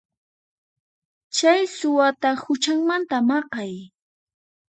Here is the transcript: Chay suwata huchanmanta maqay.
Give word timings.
Chay 1.35 1.61
suwata 1.75 2.29
huchanmanta 2.41 3.17
maqay. 3.29 3.73